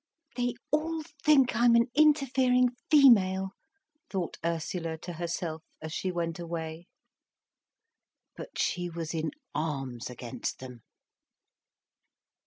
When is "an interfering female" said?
1.75-3.51